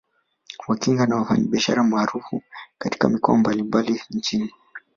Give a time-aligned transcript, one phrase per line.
[0.67, 2.41] Wakinga ni wafanyabiashara maarufu
[2.77, 4.53] katika mikoa mbalimbali nchini